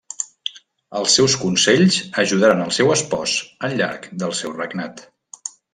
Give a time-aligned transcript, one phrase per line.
[0.99, 5.11] Els seus consells ajudaren al seu espòs al llarg del seu regnat.